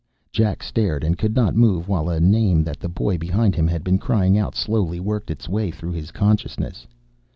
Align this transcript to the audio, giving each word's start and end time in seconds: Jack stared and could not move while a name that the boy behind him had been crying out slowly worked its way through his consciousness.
Jack 0.31 0.63
stared 0.63 1.03
and 1.03 1.15
could 1.15 1.35
not 1.35 1.55
move 1.55 1.87
while 1.87 2.09
a 2.09 2.19
name 2.19 2.63
that 2.63 2.79
the 2.79 2.89
boy 2.89 3.19
behind 3.19 3.53
him 3.53 3.67
had 3.67 3.83
been 3.83 3.99
crying 3.99 4.35
out 4.35 4.55
slowly 4.55 4.99
worked 4.99 5.29
its 5.29 5.47
way 5.47 5.69
through 5.69 5.91
his 5.91 6.09
consciousness. 6.09 6.87